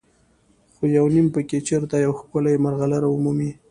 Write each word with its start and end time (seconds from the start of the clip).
خو 0.73 0.83
یو 0.97 1.05
نیم 1.13 1.27
پکې 1.33 1.59
چېرته 1.67 1.95
یوه 2.03 2.17
ښکلې 2.19 2.53
مرغلره 2.65 3.07
ومومي. 3.11 3.51